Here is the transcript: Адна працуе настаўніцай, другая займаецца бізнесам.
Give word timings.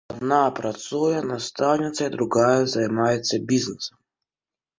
Адна 0.11 0.37
працуе 0.59 1.19
настаўніцай, 1.31 2.07
другая 2.15 2.61
займаецца 2.75 3.35
бізнесам. 3.53 3.97